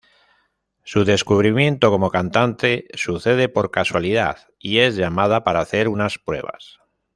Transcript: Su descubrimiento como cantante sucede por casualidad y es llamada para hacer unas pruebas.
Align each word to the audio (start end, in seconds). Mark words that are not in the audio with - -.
Su 0.83 1.05
descubrimiento 1.05 1.91
como 1.91 2.09
cantante 2.09 2.87
sucede 2.95 3.49
por 3.49 3.69
casualidad 3.69 4.47
y 4.57 4.79
es 4.79 4.95
llamada 4.95 5.43
para 5.43 5.59
hacer 5.59 5.87
unas 5.89 6.17
pruebas. 6.17 6.79